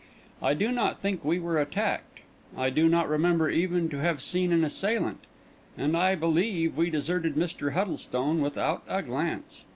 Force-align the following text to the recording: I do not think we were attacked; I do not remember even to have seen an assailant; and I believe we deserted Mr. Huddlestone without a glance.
I 0.41 0.55
do 0.55 0.71
not 0.71 0.97
think 0.97 1.23
we 1.23 1.37
were 1.37 1.59
attacked; 1.61 2.21
I 2.57 2.71
do 2.71 2.89
not 2.89 3.07
remember 3.07 3.51
even 3.51 3.87
to 3.89 3.97
have 4.01 4.19
seen 4.19 4.51
an 4.51 4.63
assailant; 4.63 5.19
and 5.77 5.95
I 5.95 6.15
believe 6.15 6.75
we 6.75 6.89
deserted 6.89 7.35
Mr. 7.35 7.73
Huddlestone 7.73 8.41
without 8.41 8.81
a 8.87 9.03
glance. 9.03 9.63